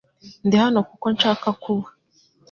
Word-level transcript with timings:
Ndi 0.45 0.55
hano 0.63 0.79
kuko 0.89 1.05
nshaka 1.15 1.47
kuba. 1.63 1.87